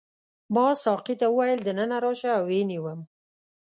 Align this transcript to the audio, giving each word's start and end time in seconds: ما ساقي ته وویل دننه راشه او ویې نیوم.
ما 0.53 0.67
ساقي 0.83 1.15
ته 1.21 1.27
وویل 1.29 1.59
دننه 1.67 1.97
راشه 2.03 2.29
او 2.37 2.43
ویې 2.49 2.61
نیوم. 2.69 2.99